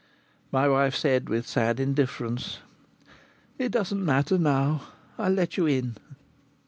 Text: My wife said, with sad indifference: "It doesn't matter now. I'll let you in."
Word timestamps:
My 0.51 0.67
wife 0.67 0.95
said, 0.95 1.29
with 1.29 1.45
sad 1.47 1.79
indifference: 1.79 2.57
"It 3.59 3.71
doesn't 3.71 4.03
matter 4.03 4.39
now. 4.39 4.81
I'll 5.19 5.29
let 5.31 5.57
you 5.57 5.67
in." 5.67 5.95